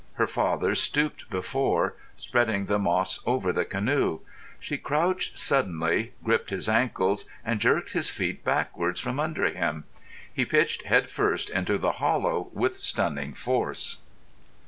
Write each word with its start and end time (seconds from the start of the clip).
Her 0.13 0.25
father 0.25 0.73
stooped 0.73 1.29
before, 1.29 1.93
spreading 2.17 2.65
the 2.65 2.79
moss 2.79 3.19
over 3.27 3.53
the 3.53 3.65
canoe. 3.65 4.21
She 4.59 4.79
crouched 4.79 5.37
suddenly, 5.37 6.13
gripped 6.23 6.49
his 6.49 6.67
ankles, 6.67 7.25
and 7.45 7.59
jerked 7.59 7.91
his 7.93 8.09
feet 8.09 8.43
backwards, 8.43 8.99
from 8.99 9.19
under 9.19 9.45
him. 9.51 9.83
He 10.33 10.43
pitched 10.43 10.85
headfirst 10.85 11.51
into 11.51 11.77
the 11.77 11.91
hollow 12.01 12.49
with 12.51 12.79
stunning 12.79 13.35
force. 13.35 13.99